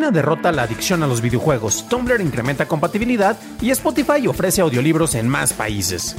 China 0.00 0.10
derrota 0.10 0.50
la 0.50 0.62
adicción 0.62 1.02
a 1.02 1.06
los 1.06 1.20
videojuegos, 1.20 1.86
Tumblr 1.86 2.22
incrementa 2.22 2.66
compatibilidad 2.66 3.38
y 3.60 3.68
Spotify 3.68 4.26
ofrece 4.28 4.62
audiolibros 4.62 5.14
en 5.14 5.28
más 5.28 5.52
países. 5.52 6.16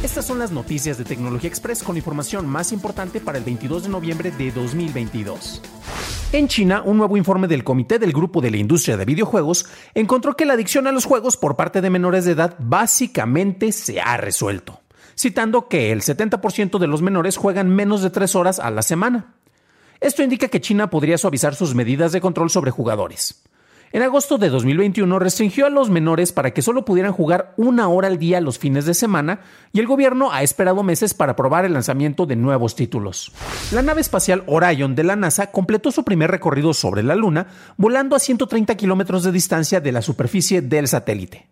Estas 0.00 0.24
son 0.24 0.38
las 0.38 0.52
noticias 0.52 0.96
de 0.96 1.04
Tecnología 1.04 1.48
Express 1.48 1.82
con 1.82 1.96
información 1.96 2.46
más 2.46 2.70
importante 2.70 3.18
para 3.18 3.38
el 3.38 3.42
22 3.42 3.82
de 3.82 3.88
noviembre 3.88 4.30
de 4.30 4.52
2022. 4.52 5.60
En 6.30 6.46
China, 6.46 6.82
un 6.84 6.98
nuevo 6.98 7.16
informe 7.16 7.48
del 7.48 7.64
Comité 7.64 7.98
del 7.98 8.12
Grupo 8.12 8.40
de 8.40 8.52
la 8.52 8.58
Industria 8.58 8.96
de 8.96 9.04
Videojuegos 9.04 9.66
encontró 9.94 10.36
que 10.36 10.46
la 10.46 10.52
adicción 10.52 10.86
a 10.86 10.92
los 10.92 11.04
juegos 11.04 11.36
por 11.36 11.56
parte 11.56 11.80
de 11.80 11.90
menores 11.90 12.26
de 12.26 12.30
edad 12.30 12.54
básicamente 12.60 13.72
se 13.72 14.00
ha 14.00 14.16
resuelto, 14.18 14.82
citando 15.16 15.66
que 15.66 15.90
el 15.90 16.02
70% 16.02 16.78
de 16.78 16.86
los 16.86 17.02
menores 17.02 17.38
juegan 17.38 17.74
menos 17.74 18.02
de 18.02 18.10
3 18.10 18.36
horas 18.36 18.60
a 18.60 18.70
la 18.70 18.82
semana. 18.82 19.35
Esto 20.00 20.22
indica 20.22 20.48
que 20.48 20.60
China 20.60 20.90
podría 20.90 21.18
suavizar 21.18 21.54
sus 21.54 21.74
medidas 21.74 22.12
de 22.12 22.20
control 22.20 22.50
sobre 22.50 22.70
jugadores. 22.70 23.42
En 23.92 24.02
agosto 24.02 24.36
de 24.36 24.50
2021 24.50 25.18
restringió 25.18 25.64
a 25.64 25.70
los 25.70 25.90
menores 25.90 26.32
para 26.32 26.52
que 26.52 26.60
solo 26.60 26.84
pudieran 26.84 27.12
jugar 27.12 27.54
una 27.56 27.88
hora 27.88 28.08
al 28.08 28.18
día 28.18 28.40
los 28.40 28.58
fines 28.58 28.84
de 28.84 28.94
semana 28.94 29.40
y 29.72 29.78
el 29.78 29.86
gobierno 29.86 30.32
ha 30.32 30.42
esperado 30.42 30.82
meses 30.82 31.14
para 31.14 31.32
aprobar 31.32 31.64
el 31.64 31.72
lanzamiento 31.72 32.26
de 32.26 32.36
nuevos 32.36 32.74
títulos. 32.74 33.32
La 33.70 33.82
nave 33.82 34.00
espacial 34.00 34.42
Orion 34.46 34.96
de 34.96 35.04
la 35.04 35.16
NASA 35.16 35.52
completó 35.52 35.92
su 35.92 36.04
primer 36.04 36.30
recorrido 36.30 36.74
sobre 36.74 37.04
la 37.04 37.14
Luna 37.14 37.46
volando 37.76 38.16
a 38.16 38.18
130 38.18 38.74
kilómetros 38.74 39.22
de 39.22 39.32
distancia 39.32 39.80
de 39.80 39.92
la 39.92 40.02
superficie 40.02 40.62
del 40.62 40.88
satélite. 40.88 41.46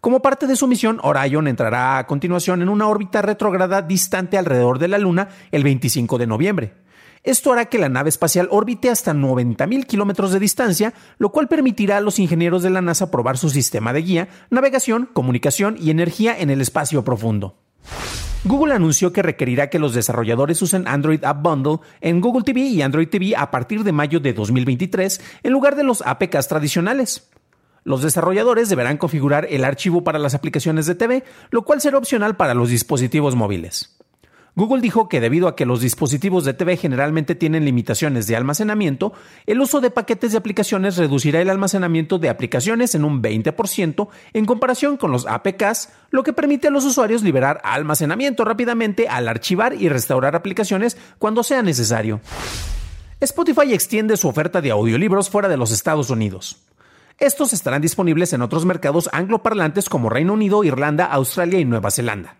Como 0.00 0.20
parte 0.20 0.46
de 0.46 0.56
su 0.56 0.66
misión, 0.66 0.98
Orion 1.02 1.46
entrará 1.46 1.98
a 1.98 2.06
continuación 2.06 2.62
en 2.62 2.68
una 2.68 2.88
órbita 2.88 3.22
retrógrada 3.22 3.80
distante 3.80 4.38
alrededor 4.38 4.80
de 4.80 4.88
la 4.88 4.98
Luna 4.98 5.28
el 5.52 5.62
25 5.62 6.18
de 6.18 6.26
noviembre. 6.26 6.74
Esto 7.22 7.52
hará 7.52 7.66
que 7.66 7.78
la 7.78 7.90
nave 7.90 8.08
espacial 8.08 8.48
orbite 8.50 8.88
hasta 8.88 9.12
90.000 9.12 9.84
kilómetros 9.84 10.32
de 10.32 10.40
distancia, 10.40 10.94
lo 11.18 11.30
cual 11.30 11.48
permitirá 11.48 11.98
a 11.98 12.00
los 12.00 12.18
ingenieros 12.18 12.62
de 12.62 12.70
la 12.70 12.80
NASA 12.80 13.10
probar 13.10 13.36
su 13.36 13.50
sistema 13.50 13.92
de 13.92 14.00
guía, 14.00 14.28
navegación, 14.48 15.08
comunicación 15.12 15.76
y 15.78 15.90
energía 15.90 16.38
en 16.38 16.48
el 16.48 16.62
espacio 16.62 17.04
profundo. 17.04 17.56
Google 18.44 18.72
anunció 18.72 19.12
que 19.12 19.22
requerirá 19.22 19.68
que 19.68 19.78
los 19.78 19.92
desarrolladores 19.92 20.62
usen 20.62 20.88
Android 20.88 21.22
App 21.24 21.42
Bundle 21.42 21.80
en 22.00 22.22
Google 22.22 22.42
TV 22.42 22.60
y 22.60 22.80
Android 22.80 23.08
TV 23.08 23.36
a 23.36 23.50
partir 23.50 23.84
de 23.84 23.92
mayo 23.92 24.18
de 24.18 24.32
2023 24.32 25.20
en 25.42 25.52
lugar 25.52 25.76
de 25.76 25.84
los 25.84 26.00
APKs 26.00 26.48
tradicionales. 26.48 27.28
Los 27.84 28.00
desarrolladores 28.00 28.70
deberán 28.70 28.96
configurar 28.96 29.46
el 29.50 29.64
archivo 29.66 30.04
para 30.04 30.18
las 30.18 30.34
aplicaciones 30.34 30.86
de 30.86 30.94
TV, 30.94 31.22
lo 31.50 31.64
cual 31.66 31.82
será 31.82 31.98
opcional 31.98 32.36
para 32.36 32.54
los 32.54 32.70
dispositivos 32.70 33.34
móviles. 33.36 33.98
Google 34.56 34.80
dijo 34.80 35.08
que 35.08 35.20
debido 35.20 35.48
a 35.48 35.54
que 35.54 35.66
los 35.66 35.80
dispositivos 35.80 36.44
de 36.44 36.54
TV 36.54 36.76
generalmente 36.76 37.34
tienen 37.34 37.64
limitaciones 37.64 38.26
de 38.26 38.36
almacenamiento, 38.36 39.12
el 39.46 39.60
uso 39.60 39.80
de 39.80 39.90
paquetes 39.90 40.32
de 40.32 40.38
aplicaciones 40.38 40.96
reducirá 40.96 41.40
el 41.40 41.50
almacenamiento 41.50 42.18
de 42.18 42.28
aplicaciones 42.28 42.94
en 42.94 43.04
un 43.04 43.22
20% 43.22 44.08
en 44.32 44.44
comparación 44.44 44.96
con 44.96 45.12
los 45.12 45.26
APKs, 45.26 45.90
lo 46.10 46.22
que 46.22 46.32
permite 46.32 46.68
a 46.68 46.70
los 46.70 46.84
usuarios 46.84 47.22
liberar 47.22 47.60
almacenamiento 47.64 48.44
rápidamente 48.44 49.08
al 49.08 49.28
archivar 49.28 49.74
y 49.74 49.88
restaurar 49.88 50.34
aplicaciones 50.34 50.96
cuando 51.18 51.42
sea 51.42 51.62
necesario. 51.62 52.20
Spotify 53.20 53.74
extiende 53.74 54.16
su 54.16 54.28
oferta 54.28 54.60
de 54.60 54.70
audiolibros 54.70 55.30
fuera 55.30 55.48
de 55.48 55.58
los 55.58 55.70
Estados 55.70 56.10
Unidos. 56.10 56.56
Estos 57.18 57.52
estarán 57.52 57.82
disponibles 57.82 58.32
en 58.32 58.40
otros 58.40 58.64
mercados 58.64 59.10
angloparlantes 59.12 59.90
como 59.90 60.08
Reino 60.08 60.32
Unido, 60.32 60.64
Irlanda, 60.64 61.04
Australia 61.04 61.60
y 61.60 61.66
Nueva 61.66 61.90
Zelanda. 61.90 62.39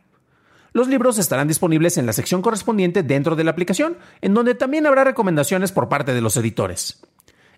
Los 0.72 0.88
libros 0.88 1.18
estarán 1.18 1.48
disponibles 1.48 1.98
en 1.98 2.06
la 2.06 2.12
sección 2.12 2.42
correspondiente 2.42 3.02
dentro 3.02 3.34
de 3.34 3.44
la 3.44 3.50
aplicación, 3.50 3.98
en 4.20 4.34
donde 4.34 4.54
también 4.54 4.86
habrá 4.86 5.04
recomendaciones 5.04 5.72
por 5.72 5.88
parte 5.88 6.14
de 6.14 6.20
los 6.20 6.36
editores. 6.36 7.02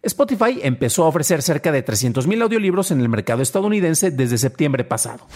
Spotify 0.03 0.61
empezó 0.63 1.05
a 1.05 1.09
ofrecer 1.09 1.43
cerca 1.43 1.71
de 1.71 1.85
300.000 1.85 2.43
audiolibros 2.43 2.91
en 2.91 3.01
el 3.01 3.09
mercado 3.09 3.43
estadounidense 3.43 4.11
desde 4.11 4.39
septiembre 4.39 4.85
pasado. 4.85 5.27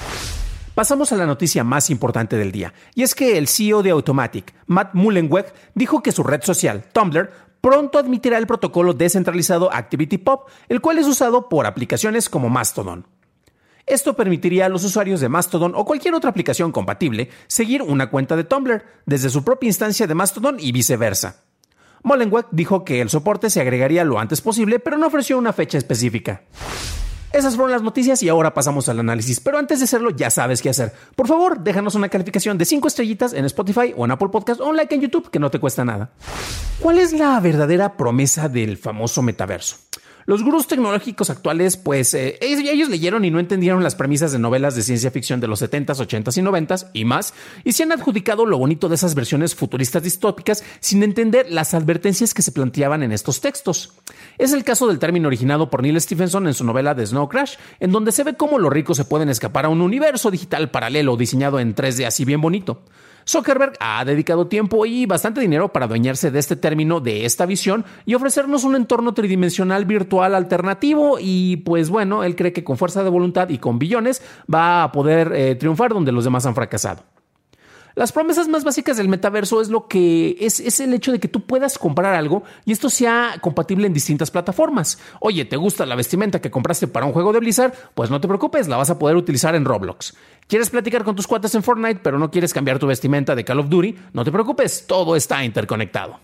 Pasamos 0.74 1.12
a 1.12 1.16
la 1.16 1.26
noticia 1.26 1.64
más 1.64 1.88
importante 1.88 2.36
del 2.36 2.52
día, 2.52 2.74
y 2.94 3.02
es 3.02 3.14
que 3.14 3.38
el 3.38 3.46
CEO 3.46 3.82
de 3.82 3.90
Automatic, 3.90 4.54
Matt 4.66 4.94
Mullenweg, 4.94 5.52
dijo 5.74 6.02
que 6.02 6.12
su 6.12 6.22
red 6.22 6.42
social, 6.42 6.84
Tumblr, 6.92 7.30
pronto 7.60 7.98
admitirá 7.98 8.38
el 8.38 8.46
protocolo 8.46 8.92
descentralizado 8.92 9.72
ActivityPub, 9.72 10.40
el 10.68 10.80
cual 10.80 10.98
es 10.98 11.06
usado 11.06 11.48
por 11.48 11.66
aplicaciones 11.66 12.28
como 12.28 12.48
Mastodon. 12.48 13.06
Esto 13.86 14.14
permitiría 14.16 14.66
a 14.66 14.68
los 14.68 14.82
usuarios 14.82 15.20
de 15.20 15.28
Mastodon 15.28 15.74
o 15.76 15.84
cualquier 15.84 16.14
otra 16.14 16.30
aplicación 16.30 16.72
compatible 16.72 17.30
seguir 17.46 17.82
una 17.82 18.10
cuenta 18.10 18.34
de 18.34 18.42
Tumblr 18.42 18.84
desde 19.06 19.30
su 19.30 19.44
propia 19.44 19.68
instancia 19.68 20.08
de 20.08 20.14
Mastodon 20.14 20.56
y 20.58 20.72
viceversa. 20.72 21.44
Molenweg 22.02 22.46
dijo 22.50 22.84
que 22.84 23.00
el 23.00 23.10
soporte 23.10 23.48
se 23.48 23.60
agregaría 23.60 24.04
lo 24.04 24.18
antes 24.18 24.40
posible, 24.40 24.80
pero 24.80 24.98
no 24.98 25.06
ofreció 25.06 25.38
una 25.38 25.52
fecha 25.52 25.78
específica. 25.78 26.42
Esas 27.32 27.54
fueron 27.54 27.70
las 27.70 27.82
noticias 27.82 28.22
y 28.22 28.28
ahora 28.28 28.54
pasamos 28.54 28.88
al 28.88 28.98
análisis. 28.98 29.40
Pero 29.40 29.58
antes 29.58 29.78
de 29.78 29.84
hacerlo, 29.84 30.10
ya 30.10 30.30
sabes 30.30 30.62
qué 30.62 30.70
hacer. 30.70 30.92
Por 31.14 31.28
favor, 31.28 31.60
déjanos 31.60 31.94
una 31.94 32.08
calificación 32.08 32.58
de 32.58 32.64
5 32.64 32.88
estrellitas 32.88 33.34
en 33.34 33.44
Spotify 33.44 33.92
o 33.96 34.04
en 34.04 34.10
Apple 34.10 34.30
Podcast 34.30 34.60
o 34.60 34.68
un 34.68 34.76
like 34.76 34.94
en 34.94 35.02
YouTube, 35.02 35.30
que 35.30 35.38
no 35.38 35.50
te 35.50 35.60
cuesta 35.60 35.84
nada. 35.84 36.10
¿Cuál 36.80 36.98
es 36.98 37.12
la 37.12 37.38
verdadera 37.40 37.96
promesa 37.96 38.48
del 38.48 38.78
famoso 38.78 39.22
metaverso? 39.22 39.85
Los 40.26 40.42
gurús 40.42 40.66
tecnológicos 40.66 41.30
actuales, 41.30 41.76
pues 41.76 42.12
eh, 42.12 42.36
ellos, 42.40 42.88
leyeron 42.88 43.24
y 43.24 43.30
no 43.30 43.38
entendieron 43.38 43.84
las 43.84 43.94
premisas 43.94 44.32
de 44.32 44.40
novelas 44.40 44.74
de 44.74 44.82
ciencia 44.82 45.12
ficción 45.12 45.38
de 45.38 45.46
los 45.46 45.62
70s, 45.62 45.86
80s 45.86 46.36
y 46.36 46.42
90s 46.42 46.90
y 46.92 47.04
más, 47.04 47.32
y 47.62 47.72
se 47.72 47.84
han 47.84 47.92
adjudicado 47.92 48.44
lo 48.44 48.58
bonito 48.58 48.88
de 48.88 48.96
esas 48.96 49.14
versiones 49.14 49.54
futuristas 49.54 50.02
distópicas 50.02 50.64
sin 50.80 51.04
entender 51.04 51.46
las 51.48 51.74
advertencias 51.74 52.34
que 52.34 52.42
se 52.42 52.50
planteaban 52.50 53.04
en 53.04 53.12
estos 53.12 53.40
textos. 53.40 53.92
Es 54.36 54.52
el 54.52 54.64
caso 54.64 54.88
del 54.88 54.98
término 54.98 55.28
originado 55.28 55.70
por 55.70 55.80
Neil 55.80 56.00
Stephenson 56.00 56.48
en 56.48 56.54
su 56.54 56.64
novela 56.64 56.96
The 56.96 57.06
Snow 57.06 57.28
Crash, 57.28 57.54
en 57.78 57.92
donde 57.92 58.10
se 58.10 58.24
ve 58.24 58.34
cómo 58.34 58.58
los 58.58 58.72
ricos 58.72 58.96
se 58.96 59.04
pueden 59.04 59.28
escapar 59.28 59.66
a 59.66 59.68
un 59.68 59.80
universo 59.80 60.32
digital 60.32 60.72
paralelo 60.72 61.16
diseñado 61.16 61.60
en 61.60 61.76
3D 61.76 62.04
así 62.04 62.24
bien 62.24 62.40
bonito. 62.40 62.82
Zuckerberg 63.28 63.74
ha 63.80 64.04
dedicado 64.04 64.46
tiempo 64.46 64.86
y 64.86 65.06
bastante 65.06 65.40
dinero 65.40 65.72
para 65.72 65.86
adueñarse 65.86 66.30
de 66.30 66.38
este 66.38 66.56
término, 66.56 67.00
de 67.00 67.24
esta 67.24 67.44
visión 67.44 67.84
y 68.04 68.14
ofrecernos 68.14 68.64
un 68.64 68.76
entorno 68.76 69.14
tridimensional 69.14 69.84
virtual 69.84 70.34
alternativo 70.34 71.18
y 71.20 71.56
pues 71.58 71.90
bueno, 71.90 72.22
él 72.24 72.36
cree 72.36 72.52
que 72.52 72.64
con 72.64 72.78
fuerza 72.78 73.02
de 73.02 73.10
voluntad 73.10 73.48
y 73.48 73.58
con 73.58 73.78
billones 73.78 74.22
va 74.52 74.84
a 74.84 74.92
poder 74.92 75.32
eh, 75.34 75.54
triunfar 75.56 75.92
donde 75.92 76.12
los 76.12 76.24
demás 76.24 76.46
han 76.46 76.54
fracasado. 76.54 77.15
Las 77.96 78.12
promesas 78.12 78.46
más 78.46 78.62
básicas 78.62 78.98
del 78.98 79.08
metaverso 79.08 79.58
es 79.62 79.70
lo 79.70 79.88
que 79.88 80.36
es, 80.38 80.60
es, 80.60 80.80
el 80.80 80.92
hecho 80.92 81.12
de 81.12 81.18
que 81.18 81.28
tú 81.28 81.46
puedas 81.46 81.78
comprar 81.78 82.14
algo 82.14 82.42
y 82.66 82.72
esto 82.72 82.90
sea 82.90 83.38
compatible 83.40 83.86
en 83.86 83.94
distintas 83.94 84.30
plataformas. 84.30 84.98
Oye, 85.18 85.46
¿te 85.46 85.56
gusta 85.56 85.86
la 85.86 85.94
vestimenta 85.94 86.42
que 86.42 86.50
compraste 86.50 86.88
para 86.88 87.06
un 87.06 87.14
juego 87.14 87.32
de 87.32 87.40
Blizzard? 87.40 87.72
Pues 87.94 88.10
no 88.10 88.20
te 88.20 88.28
preocupes, 88.28 88.68
la 88.68 88.76
vas 88.76 88.90
a 88.90 88.98
poder 88.98 89.16
utilizar 89.16 89.54
en 89.54 89.64
Roblox. 89.64 90.14
¿Quieres 90.46 90.68
platicar 90.68 91.04
con 91.04 91.16
tus 91.16 91.26
cuates 91.26 91.54
en 91.54 91.62
Fortnite 91.62 92.00
pero 92.02 92.18
no 92.18 92.30
quieres 92.30 92.52
cambiar 92.52 92.78
tu 92.78 92.86
vestimenta 92.86 93.34
de 93.34 93.46
Call 93.46 93.60
of 93.60 93.70
Duty? 93.70 93.96
No 94.12 94.24
te 94.26 94.30
preocupes, 94.30 94.86
todo 94.86 95.16
está 95.16 95.42
interconectado. 95.42 96.20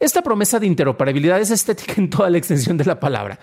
Esta 0.00 0.22
promesa 0.22 0.58
de 0.58 0.66
interoperabilidad 0.66 1.40
es 1.40 1.52
estética 1.52 1.94
en 1.96 2.10
toda 2.10 2.28
la 2.28 2.38
extensión 2.38 2.76
de 2.76 2.86
la 2.86 2.98
palabra. 2.98 3.38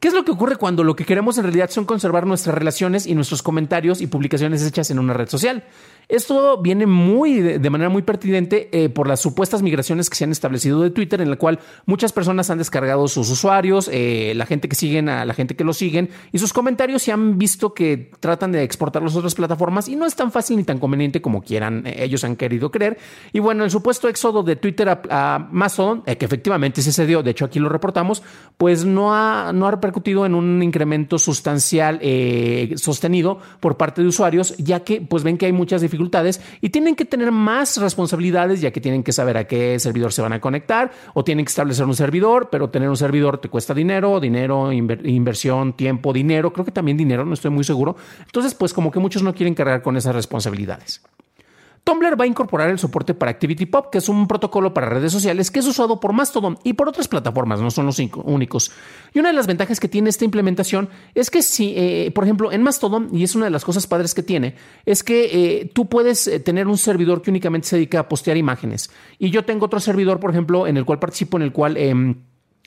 ¿Qué 0.00 0.08
es 0.08 0.14
lo 0.14 0.24
que 0.24 0.32
ocurre 0.32 0.56
cuando 0.56 0.84
lo 0.84 0.94
que 0.94 1.04
queremos 1.04 1.38
en 1.38 1.44
realidad 1.44 1.70
son 1.70 1.86
conservar 1.86 2.26
nuestras 2.26 2.54
relaciones 2.54 3.06
y 3.06 3.14
nuestros 3.14 3.42
comentarios 3.42 4.00
y 4.00 4.06
publicaciones 4.06 4.64
hechas 4.64 4.90
en 4.90 4.98
una 4.98 5.14
red 5.14 5.28
social? 5.28 5.64
Esto 6.08 6.62
viene 6.62 6.86
muy 6.86 7.40
de 7.40 7.70
manera 7.70 7.90
muy 7.90 8.02
pertinente 8.02 8.68
eh, 8.70 8.88
por 8.88 9.08
las 9.08 9.18
supuestas 9.18 9.62
migraciones 9.62 10.08
que 10.08 10.14
se 10.14 10.22
han 10.22 10.30
establecido 10.30 10.80
de 10.80 10.90
Twitter, 10.90 11.20
en 11.20 11.30
la 11.30 11.36
cual 11.36 11.58
muchas 11.84 12.12
personas 12.12 12.48
han 12.48 12.58
descargado 12.58 13.08
sus 13.08 13.28
usuarios, 13.28 13.90
eh, 13.92 14.32
la 14.36 14.46
gente 14.46 14.68
que 14.68 14.76
siguen 14.76 15.08
a 15.08 15.24
la 15.24 15.34
gente 15.34 15.56
que 15.56 15.64
lo 15.64 15.72
siguen 15.72 16.10
y 16.30 16.38
sus 16.38 16.52
comentarios 16.52 17.02
se 17.02 17.10
han 17.10 17.38
visto 17.38 17.74
que 17.74 18.12
tratan 18.20 18.52
de 18.52 18.62
exportarlos 18.62 19.16
a 19.16 19.18
otras 19.18 19.34
plataformas 19.34 19.88
y 19.88 19.96
no 19.96 20.06
es 20.06 20.14
tan 20.14 20.30
fácil 20.30 20.58
ni 20.58 20.62
tan 20.62 20.78
conveniente 20.78 21.20
como 21.20 21.42
quieran 21.42 21.84
eh, 21.84 22.04
ellos 22.04 22.22
han 22.22 22.36
querido 22.36 22.70
creer. 22.70 22.98
Y 23.32 23.40
bueno, 23.40 23.64
el 23.64 23.72
supuesto 23.72 24.08
éxodo 24.08 24.44
de 24.44 24.54
Twitter 24.54 24.88
a, 24.88 25.00
a 25.10 25.48
Mastodon, 25.50 26.02
que 26.02 26.24
efectivamente 26.24 26.82
se 26.82 27.06
dio, 27.06 27.24
de 27.24 27.32
hecho 27.32 27.46
aquí 27.46 27.58
lo 27.58 27.68
reportamos, 27.68 28.22
pues 28.56 28.84
no 28.84 29.12
ha, 29.12 29.52
no 29.52 29.66
ha 29.66 29.70
repercutido 29.86 30.26
en 30.26 30.34
un 30.34 30.62
incremento 30.62 31.18
sustancial 31.18 32.00
sostenido 32.76 33.38
por 33.60 33.76
parte 33.76 34.02
de 34.02 34.08
usuarios, 34.08 34.56
ya 34.58 34.80
que 34.80 35.00
pues 35.00 35.22
ven 35.22 35.38
que 35.38 35.46
hay 35.46 35.52
muchas 35.52 35.80
dificultades 35.80 36.40
y 36.60 36.70
tienen 36.70 36.96
que 36.96 37.04
tener 37.04 37.30
más 37.30 37.76
responsabilidades 37.78 38.60
ya 38.60 38.70
que 38.70 38.80
tienen 38.80 39.02
que 39.02 39.12
saber 39.12 39.36
a 39.36 39.46
qué 39.46 39.78
servidor 39.78 40.12
se 40.12 40.22
van 40.22 40.32
a 40.32 40.40
conectar 40.40 40.90
o 41.14 41.24
tienen 41.24 41.44
que 41.44 41.50
establecer 41.50 41.86
un 41.86 41.94
servidor, 41.94 42.48
pero 42.50 42.68
tener 42.70 42.88
un 42.88 42.96
servidor 42.96 43.38
te 43.38 43.48
cuesta 43.48 43.74
dinero, 43.74 44.18
dinero, 44.20 44.72
inversión, 44.72 45.74
tiempo, 45.74 46.12
dinero, 46.12 46.52
creo 46.52 46.64
que 46.64 46.72
también 46.72 46.96
dinero, 46.96 47.24
no 47.24 47.34
estoy 47.34 47.50
muy 47.50 47.64
seguro. 47.64 47.96
Entonces, 48.24 48.54
pues 48.54 48.72
como 48.72 48.90
que 48.90 48.98
muchos 48.98 49.22
no 49.22 49.34
quieren 49.34 49.54
cargar 49.54 49.82
con 49.82 49.96
esas 49.96 50.14
responsabilidades. 50.14 51.02
Tumblr 51.86 52.20
va 52.20 52.24
a 52.24 52.26
incorporar 52.26 52.68
el 52.68 52.80
soporte 52.80 53.14
para 53.14 53.30
ActivityPub, 53.30 53.90
que 53.90 53.98
es 53.98 54.08
un 54.08 54.26
protocolo 54.26 54.74
para 54.74 54.88
redes 54.88 55.12
sociales 55.12 55.52
que 55.52 55.60
es 55.60 55.66
usado 55.68 56.00
por 56.00 56.12
Mastodon 56.12 56.58
y 56.64 56.72
por 56.72 56.88
otras 56.88 57.06
plataformas, 57.06 57.60
no 57.60 57.70
son 57.70 57.86
los 57.86 58.00
únicos. 58.24 58.72
Y 59.14 59.20
una 59.20 59.28
de 59.28 59.34
las 59.34 59.46
ventajas 59.46 59.78
que 59.78 59.86
tiene 59.86 60.10
esta 60.10 60.24
implementación 60.24 60.88
es 61.14 61.30
que 61.30 61.42
si, 61.42 61.74
eh, 61.76 62.10
por 62.12 62.24
ejemplo, 62.24 62.50
en 62.50 62.64
Mastodon, 62.64 63.10
y 63.12 63.22
es 63.22 63.36
una 63.36 63.44
de 63.44 63.52
las 63.52 63.64
cosas 63.64 63.86
padres 63.86 64.14
que 64.14 64.24
tiene, 64.24 64.56
es 64.84 65.04
que 65.04 65.60
eh, 65.60 65.70
tú 65.72 65.88
puedes 65.88 66.26
eh, 66.26 66.40
tener 66.40 66.66
un 66.66 66.76
servidor 66.76 67.22
que 67.22 67.30
únicamente 67.30 67.68
se 67.68 67.76
dedica 67.76 68.00
a 68.00 68.08
postear 68.08 68.36
imágenes. 68.36 68.90
Y 69.20 69.30
yo 69.30 69.44
tengo 69.44 69.66
otro 69.66 69.78
servidor, 69.78 70.18
por 70.18 70.30
ejemplo, 70.30 70.66
en 70.66 70.78
el 70.78 70.84
cual 70.84 70.98
participo, 70.98 71.36
en 71.36 71.44
el 71.44 71.52
cual 71.52 71.76
em, 71.76 72.16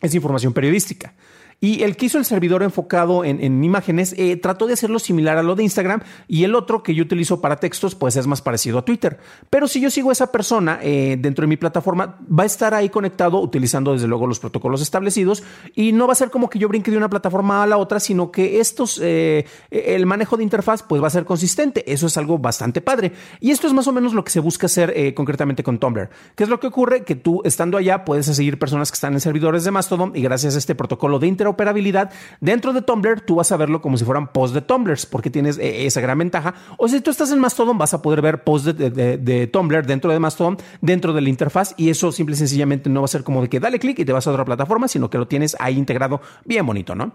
es 0.02 0.16
información 0.16 0.54
periodística. 0.54 1.14
Y 1.62 1.84
el 1.84 1.98
que 1.98 2.06
hizo 2.06 2.18
el 2.18 2.26
servidor 2.26 2.64
enfocado 2.64 3.26
en, 3.26 3.64
imágenes 3.64 4.16
eh, 4.18 4.38
trató 4.38 4.66
de 4.66 4.74
hacerlo 4.74 4.98
similar 4.98 5.38
a 5.38 5.44
lo 5.44 5.56
de 5.56 5.64
Instagram 5.64 6.02
y 6.28 6.46
el 6.46 6.56
otro 6.56 6.84
que 6.84 6.96
yo 6.96 7.04
utilizo 7.04 7.42
para 7.42 7.58
textos 7.58 7.96
pues 7.96 8.16
es 8.16 8.28
más 8.28 8.42
parecido 8.42 8.80
a 8.80 8.86
Twitter. 8.86 9.20
Pero 9.50 9.68
si 9.68 9.82
yo 9.82 9.90
sigo 9.90 10.10
a 10.10 10.14
esa 10.14 10.32
persona 10.32 10.80
eh, 10.82 11.18
dentro 11.20 11.44
de 11.44 11.48
mi 11.48 11.58
plataforma, 11.58 12.18
va 12.28 12.44
a 12.44 12.46
estar 12.46 12.74
ahí 12.74 12.90
conectado 12.90 13.42
utilizando 13.42 13.92
desde 13.92 14.08
luego 14.08 14.26
los 14.26 14.40
protocolos 14.40 14.82
establecidos 14.82 15.44
y 15.76 15.92
no 15.92 16.08
va 16.08 16.14
a 16.14 16.16
ser 16.16 16.30
como 16.30 16.50
que 16.50 16.60
yo 16.60 16.70
brinque 16.70 16.92
de 16.92 16.98
una 16.98 17.10
plataforma 17.10 17.62
a 17.64 17.68
la 17.68 17.78
otra, 17.78 18.00
sino 18.00 18.32
que 18.32 18.62
estos, 18.62 19.00
eh, 19.04 19.46
el 19.70 20.06
manejo 20.06 20.38
de 20.38 20.44
interfaz 20.44 20.84
pues 20.84 21.04
va 21.04 21.08
a 21.08 21.12
ser 21.12 21.26
consistente. 21.26 21.92
Eso 21.92 22.08
es 22.08 22.16
algo 22.18 22.38
bastante 22.38 22.80
padre. 22.80 23.12
Y 23.42 23.52
esto 23.52 23.68
es 23.68 23.74
más 23.74 23.88
o 23.88 23.92
menos 23.92 24.14
lo 24.14 24.24
que 24.24 24.32
se 24.32 24.40
busca 24.40 24.68
hacer 24.68 25.14
concretamente 25.14 25.64
con 25.64 25.78
Tumblr. 25.78 26.10
¿Qué 26.36 26.44
es 26.44 26.50
lo 26.50 26.60
que 26.60 26.68
ocurre? 26.68 27.04
Que 27.04 27.16
tú 27.16 27.42
estando 27.44 27.78
allá 27.78 28.06
puedes 28.06 28.28
seguir 28.28 28.58
personas 28.58 28.92
que 28.92 28.96
están 28.96 29.14
en 29.14 29.20
servidores 29.20 29.66
de 29.66 29.72
Mastodon 29.72 30.14
y 30.16 30.22
gracias 30.22 30.56
a 30.56 30.58
este 30.58 30.76
protocolo 30.76 31.20
de 31.20 31.28
interfaz 31.28 31.49
operabilidad, 31.50 32.12
dentro 32.40 32.74
de 32.74 32.82
Tumblr 32.82 33.22
tú 33.22 33.36
vas 33.36 33.52
a 33.52 33.58
verlo 33.58 33.82
como 33.82 33.98
si 33.98 34.06
fueran 34.06 34.32
posts 34.32 34.54
de 34.54 34.62
Tumblr, 34.62 34.98
porque 35.10 35.30
tienes 35.30 35.58
eh, 35.58 35.86
esa 35.86 36.02
gran 36.02 36.18
ventaja. 36.18 36.54
O 36.78 36.88
si 36.88 37.02
tú 37.02 37.12
estás 37.12 37.32
en 37.32 37.40
Mastodon, 37.40 37.78
vas 37.78 37.94
a 37.94 38.02
poder 38.02 38.22
ver 38.22 38.44
posts 38.44 38.76
de, 38.78 39.50
Tumblr 39.52 39.86
dentro 39.86 40.12
de 40.12 40.20
Mastodon, 40.20 40.58
dentro 40.82 41.14
de 41.14 41.22
la 41.22 41.30
interfaz, 41.30 41.74
y 41.78 41.90
eso 41.90 42.12
simple 42.12 42.36
y 42.36 42.38
sencillamente 42.38 42.90
no 42.90 43.02
va 43.02 43.06
a 43.06 43.10
ser 43.10 43.24
como 43.24 43.42
de 43.42 43.50
que 43.50 43.60
dale 43.60 43.80
clic 43.80 44.00
y 44.00 44.06
te 44.06 44.14
vas 44.14 44.28
a 44.28 44.32
otra 44.32 44.46
plataforma, 44.46 44.88
sino 44.88 45.10
que 45.10 45.18
lo 45.18 45.28
tienes 45.28 45.56
ahí 45.60 45.78
integrado 45.78 46.22
bien 46.46 46.66
bonito, 46.66 46.96
¿no? 46.96 47.14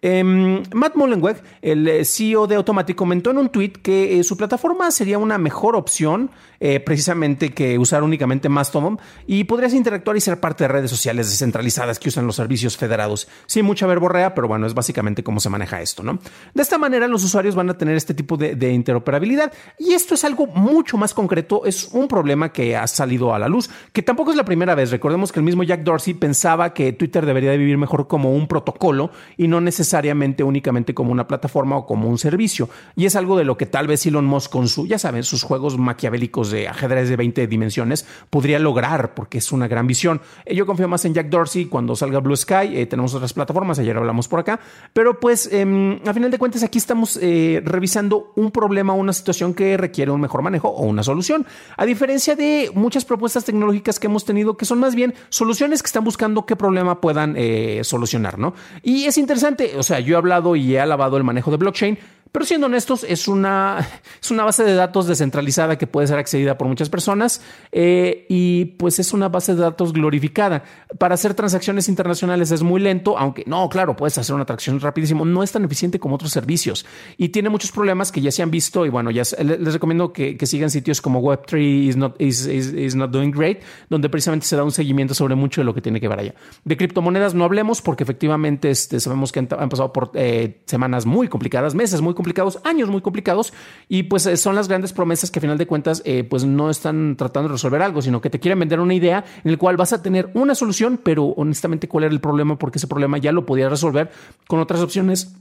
Em, 0.00 0.62
Matt 0.74 0.94
Mullenweg, 0.94 1.42
el 1.60 1.88
eh, 1.88 2.04
CEO 2.04 2.46
de 2.46 2.54
Automatic, 2.54 2.94
comentó 2.94 3.32
en 3.32 3.38
un 3.38 3.48
tweet 3.48 3.72
que 3.82 4.20
eh, 4.20 4.22
su 4.22 4.36
plataforma 4.36 4.92
sería 4.92 5.18
una 5.18 5.38
mejor 5.38 5.74
opción, 5.74 6.30
eh, 6.60 6.78
precisamente 6.78 7.50
que 7.50 7.78
usar 7.78 8.04
únicamente 8.04 8.48
Mastodon, 8.48 9.00
y 9.26 9.42
podrías 9.44 9.74
interactuar 9.74 10.16
y 10.16 10.20
ser 10.20 10.38
parte 10.38 10.64
de 10.64 10.68
redes 10.68 10.90
sociales 10.90 11.28
descentralizadas 11.28 11.98
que 11.98 12.10
usan 12.10 12.28
los 12.28 12.36
servicios 12.36 12.76
federados. 12.76 13.26
Sin 13.46 13.64
mucha 13.64 13.88
verborrea, 13.88 14.36
pero 14.36 14.46
bueno, 14.46 14.68
es 14.68 14.74
básicamente 14.74 15.24
cómo 15.24 15.40
se 15.40 15.48
maneja 15.48 15.82
esto, 15.82 16.04
¿no? 16.04 16.20
De 16.54 16.62
esta 16.62 16.78
manera, 16.78 17.08
los 17.08 17.24
usuarios 17.24 17.56
van 17.56 17.70
a 17.70 17.76
tener 17.76 17.96
este 17.96 18.14
tipo 18.14 18.36
de, 18.36 18.72
interoperabilidad, 18.72 19.52
y 19.80 19.94
esto 19.94 20.14
es 20.14 20.22
algo 20.22 20.46
mucho 20.46 20.96
más 20.96 21.12
concreto, 21.12 21.64
es 21.64 21.88
un 21.90 22.06
problema 22.06 22.52
que 22.52 22.76
ha 22.76 22.86
salido 22.86 23.34
a 23.34 23.38
la 23.40 23.48
luz, 23.48 23.68
que 23.92 24.02
tampoco 24.02 24.30
es 24.30 24.36
la 24.36 24.44
primera 24.44 24.76
vez. 24.76 24.92
Recordemos 24.92 25.32
que 25.32 25.40
el 25.40 25.44
mismo 25.44 25.64
Jack 25.64 25.82
Dorsey 25.82 26.14
pensaba 26.14 26.72
que 26.72 26.92
Twitter 26.92 27.26
debería 27.26 27.50
de 27.50 27.58
vivir 27.58 27.78
mejor 27.78 28.06
como 28.06 28.32
un 28.32 28.46
protocolo 28.46 29.10
y 29.36 29.48
no 29.48 29.60
necesariamente 29.60 29.87
necesariamente 29.88 30.44
únicamente 30.44 30.92
como 30.92 31.12
una 31.12 31.26
plataforma 31.26 31.78
o 31.78 31.86
como 31.86 32.08
un 32.08 32.18
servicio. 32.18 32.68
Y 32.94 33.06
es 33.06 33.16
algo 33.16 33.38
de 33.38 33.44
lo 33.44 33.56
que 33.56 33.64
tal 33.64 33.86
vez 33.86 34.04
Elon 34.04 34.26
Musk 34.26 34.50
con 34.50 34.68
su, 34.68 34.86
ya 34.86 34.98
saben, 34.98 35.24
sus 35.24 35.42
juegos 35.42 35.78
maquiavélicos 35.78 36.50
de 36.50 36.68
ajedrez 36.68 37.08
de 37.08 37.16
20 37.16 37.46
dimensiones 37.46 38.06
podría 38.28 38.58
lograr, 38.58 39.14
porque 39.14 39.38
es 39.38 39.50
una 39.50 39.66
gran 39.66 39.86
visión. 39.86 40.20
Eh, 40.44 40.54
yo 40.54 40.66
confío 40.66 40.88
más 40.88 41.06
en 41.06 41.14
Jack 41.14 41.30
Dorsey 41.30 41.64
cuando 41.66 41.96
salga 41.96 42.20
Blue 42.20 42.36
Sky. 42.36 42.76
Eh, 42.76 42.86
tenemos 42.86 43.14
otras 43.14 43.32
plataformas, 43.32 43.78
ayer 43.78 43.96
hablamos 43.96 44.28
por 44.28 44.40
acá. 44.40 44.60
Pero 44.92 45.18
pues, 45.18 45.48
em, 45.50 45.98
a 46.06 46.12
final 46.12 46.30
de 46.30 46.38
cuentas, 46.38 46.62
aquí 46.62 46.76
estamos 46.76 47.18
eh, 47.22 47.62
revisando 47.64 48.32
un 48.36 48.50
problema, 48.50 48.92
una 48.92 49.14
situación 49.14 49.54
que 49.54 49.78
requiere 49.78 50.10
un 50.10 50.20
mejor 50.20 50.42
manejo 50.42 50.68
o 50.68 50.84
una 50.84 51.02
solución. 51.02 51.46
A 51.78 51.86
diferencia 51.86 52.36
de 52.36 52.70
muchas 52.74 53.06
propuestas 53.06 53.46
tecnológicas 53.46 53.98
que 53.98 54.06
hemos 54.06 54.26
tenido, 54.26 54.58
que 54.58 54.66
son 54.66 54.80
más 54.80 54.94
bien 54.94 55.14
soluciones 55.30 55.82
que 55.82 55.86
están 55.86 56.04
buscando 56.04 56.44
qué 56.44 56.56
problema 56.56 57.00
puedan 57.00 57.36
solucionar, 57.82 58.38
¿no? 58.38 58.54
Y 58.82 59.04
es 59.04 59.16
interesante, 59.18 59.77
o 59.78 59.82
sea, 59.82 60.00
yo 60.00 60.14
he 60.14 60.18
hablado 60.18 60.56
y 60.56 60.74
he 60.74 60.80
alabado 60.80 61.16
el 61.16 61.24
manejo 61.24 61.50
de 61.50 61.56
blockchain, 61.56 61.98
pero 62.32 62.44
siendo 62.44 62.66
honestos, 62.66 63.04
es 63.08 63.28
una, 63.28 63.86
es 64.22 64.30
una 64.30 64.44
base 64.44 64.64
de 64.64 64.74
datos 64.74 65.06
descentralizada 65.06 65.78
que 65.78 65.86
puede 65.86 66.06
ser 66.06 66.18
accedida 66.18 66.58
por 66.58 66.68
muchas 66.68 66.88
personas 66.88 67.40
eh, 67.72 68.26
y 68.28 68.64
pues 68.64 68.98
es 68.98 69.12
una 69.12 69.28
base 69.28 69.54
de 69.54 69.62
datos 69.62 69.92
glorificada. 69.92 70.64
Para 70.98 71.14
hacer 71.14 71.34
transacciones 71.34 71.88
internacionales 71.88 72.50
es 72.50 72.62
muy 72.62 72.80
lento, 72.80 73.18
aunque 73.18 73.44
no, 73.46 73.68
claro, 73.68 73.96
puedes 73.96 74.18
hacer 74.18 74.34
una 74.34 74.44
transacción 74.44 74.80
rapidísimo, 74.80 75.24
no 75.24 75.42
es 75.42 75.52
tan 75.52 75.64
eficiente 75.64 75.98
como 75.98 76.14
otros 76.16 76.32
servicios 76.32 76.86
y 77.16 77.30
tiene 77.30 77.48
muchos 77.48 77.72
problemas 77.72 78.12
que 78.12 78.20
ya 78.20 78.30
se 78.30 78.42
han 78.42 78.50
visto 78.50 78.86
y 78.86 78.88
bueno, 78.88 79.10
ya 79.10 79.22
les 79.42 79.72
recomiendo 79.72 80.12
que, 80.12 80.36
sigan 80.48 80.70
sitios 80.70 81.02
como 81.02 81.20
Web3 81.20 81.58
is 81.58 81.96
not, 81.96 82.20
is, 82.20 82.94
not 82.94 83.10
doing 83.10 83.30
great, 83.30 83.58
donde 83.90 84.08
precisamente 84.08 84.46
se 84.46 84.56
da 84.56 84.64
un 84.64 84.72
seguimiento 84.72 85.12
sobre 85.12 85.34
mucho 85.34 85.60
de 85.60 85.66
lo 85.66 85.74
que 85.74 85.82
tiene 85.82 86.00
que 86.00 86.08
ver 86.08 86.20
allá. 86.20 86.34
De 86.64 86.76
criptomonedas 86.76 87.34
no 87.34 87.44
hablemos 87.44 87.82
porque 87.82 88.02
efectivamente 88.02 88.70
este, 88.70 88.98
sabemos 88.98 89.30
que 89.30 89.40
han, 89.40 89.46
pasado 89.46 89.92
por 89.92 90.10
eh, 90.14 90.62
semanas 90.64 91.04
muy 91.04 91.28
complicadas, 91.28 91.74
meses 91.74 92.00
muy 92.00 92.14
complicados, 92.18 92.58
años 92.64 92.90
muy 92.90 93.00
complicados, 93.00 93.54
y 93.88 94.02
pues 94.02 94.26
eh, 94.26 94.36
son 94.36 94.56
las 94.56 94.66
grandes 94.66 94.92
promesas 94.92 95.30
que 95.30 95.38
a 95.38 95.42
final 95.42 95.56
de 95.56 95.66
cuentas 95.68 96.02
eh, 96.04 96.24
pues 96.24 96.44
no 96.44 96.68
están 96.68 97.16
tratando 97.16 97.48
de 97.48 97.52
resolver 97.52 97.80
algo, 97.80 98.02
sino 98.02 98.20
que 98.20 98.28
te 98.28 98.40
quieren 98.40 98.58
vender 98.58 98.80
una 98.80 98.94
idea 98.94 99.24
en 99.44 99.50
el 99.50 99.58
cual 99.58 99.76
vas 99.76 99.92
a 99.92 100.02
tener 100.02 100.30
una 100.34 100.56
solución, 100.56 100.98
pero 101.00 101.26
honestamente 101.26 101.86
cuál 101.86 102.04
era 102.04 102.12
el 102.12 102.20
problema, 102.20 102.58
porque 102.58 102.78
ese 102.78 102.88
problema 102.88 103.18
ya 103.18 103.30
lo 103.30 103.46
podías 103.46 103.70
resolver 103.70 104.10
con 104.48 104.58
otras 104.58 104.80
opciones 104.80 105.32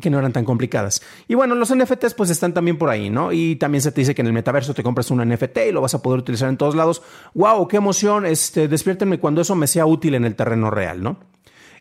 que 0.00 0.10
no 0.10 0.18
eran 0.18 0.32
tan 0.32 0.44
complicadas. 0.44 1.02
Y 1.26 1.34
bueno, 1.34 1.54
los 1.54 1.74
NFTs 1.74 2.14
pues 2.14 2.30
están 2.30 2.52
también 2.52 2.78
por 2.78 2.90
ahí, 2.90 3.10
¿no? 3.10 3.32
Y 3.32 3.56
también 3.56 3.82
se 3.82 3.92
te 3.92 4.02
dice 4.02 4.14
que 4.14 4.20
en 4.22 4.28
el 4.28 4.32
metaverso 4.32 4.74
te 4.74 4.82
compras 4.82 5.10
un 5.10 5.26
NFT 5.26 5.58
y 5.68 5.72
lo 5.72 5.80
vas 5.80 5.94
a 5.94 6.02
poder 6.02 6.20
utilizar 6.20 6.48
en 6.48 6.56
todos 6.56 6.74
lados. 6.74 7.02
¡Wow! 7.34 7.66
¡Qué 7.68 7.78
emoción! 7.78 8.26
Este, 8.26 8.68
despiértenme 8.68 9.18
cuando 9.18 9.40
eso 9.40 9.54
me 9.54 9.66
sea 9.66 9.86
útil 9.86 10.14
en 10.14 10.24
el 10.24 10.36
terreno 10.36 10.70
real, 10.70 11.02
¿no? 11.02 11.18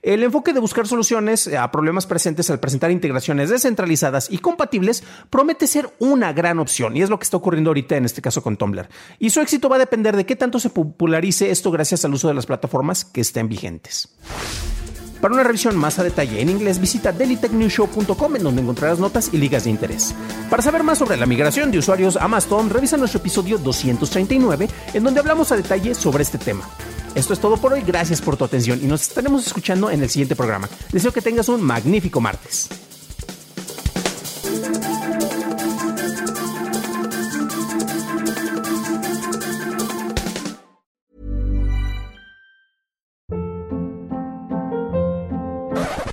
El 0.06 0.22
enfoque 0.22 0.54
de 0.54 0.60
buscar 0.60 0.86
soluciones 0.86 1.48
a 1.48 1.72
problemas 1.72 2.06
presentes 2.06 2.52
al 2.52 2.60
presentar 2.60 2.92
integraciones 2.92 3.50
descentralizadas 3.50 4.28
y 4.30 4.38
compatibles 4.38 5.04
promete 5.32 5.66
ser 5.66 5.90
una 5.98 6.32
gran 6.32 6.60
opción 6.60 6.96
y 6.96 7.02
es 7.02 7.10
lo 7.10 7.18
que 7.18 7.24
está 7.24 7.38
ocurriendo 7.38 7.72
ahorita 7.72 7.98
en 7.98 8.06
este 8.06 8.22
caso 8.22 8.44
con 8.44 8.56
Tumblr. 8.56 8.88
Y 9.18 9.32
su 9.32 9.42
éxito 9.42 9.68
va 9.68 9.78
a 9.78 9.80
depender 9.80 10.16
de 10.16 10.28
qué 10.28 10.36
tanto 10.36 10.60
se 10.60 10.70
popularice 10.70 11.50
esto 11.50 11.72
gracias 11.72 12.06
al 12.06 12.14
uso 12.14 12.28
de 12.28 12.36
las 12.36 12.46
plataformas 12.46 13.04
que 13.04 13.22
estén 13.22 13.50
vigentes. 13.50 14.16
Para 15.22 15.34
una 15.34 15.44
revisión 15.44 15.76
más 15.76 15.98
a 15.98 16.04
detalle 16.04 16.40
en 16.40 16.52
inglés, 16.52 16.80
visita 16.80 17.12
dailytechnewshow.com 17.12 18.36
en 18.36 18.44
donde 18.44 18.62
encontrarás 18.62 19.00
notas 19.00 19.32
y 19.34 19.38
ligas 19.38 19.64
de 19.64 19.72
interés. 19.72 20.14
Para 20.52 20.62
saber 20.62 20.84
más 20.84 21.00
sobre 21.00 21.18
la 21.18 21.26
migración 21.26 21.72
de 21.72 21.80
usuarios 21.80 22.16
a 22.16 22.28
Mastodon, 22.28 22.70
revisa 22.70 22.96
nuestro 22.96 23.22
episodio 23.22 23.58
239 23.58 24.68
en 24.94 25.04
donde 25.04 25.20
hablamos 25.20 25.52
a 25.52 25.58
detalle 25.58 25.96
sobre 25.96 26.22
este 26.22 26.38
tema. 26.38 26.70
Esto 27.16 27.32
es 27.34 27.40
todo 27.40 27.56
por 27.56 27.72
hoy, 27.72 27.82
gracias 27.82 28.22
por 28.22 28.36
tu 28.36 28.44
atención 28.44 28.80
y 28.84 28.88
nos 28.88 29.02
estaremos 29.04 29.48
escuchando 29.48 29.90
en 29.90 30.04
el 30.04 30.10
siguiente 30.10 30.36
programa. 30.36 30.70
Deseo 30.92 31.14
que 31.14 31.22
tengas 31.22 31.48
un 31.48 31.62
magnífico 31.62 32.20
martes. 32.20 32.70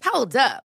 Hold 0.04 0.36
up. 0.36 0.71